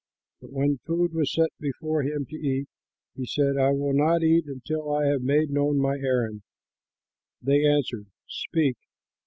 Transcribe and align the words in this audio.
But 0.41 0.51
when 0.51 0.79
food 0.79 1.13
was 1.13 1.31
set 1.31 1.51
before 1.59 2.01
him 2.01 2.25
to 2.25 2.35
eat, 2.35 2.67
he 3.15 3.27
said, 3.27 3.55
"I 3.57 3.69
will 3.69 3.93
not 3.93 4.23
eat 4.23 4.47
until 4.47 4.91
I 4.91 5.05
have 5.05 5.21
made 5.21 5.51
known 5.51 5.77
my 5.77 5.99
errand." 5.99 6.41
They 7.39 7.63
answered, 7.63 8.07
"Speak." 8.27 8.77